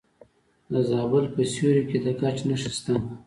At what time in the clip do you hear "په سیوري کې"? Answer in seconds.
1.33-1.97